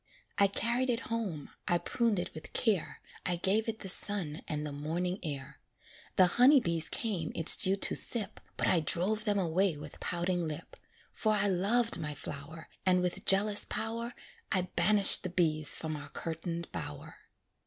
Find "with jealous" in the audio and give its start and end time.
13.03-13.63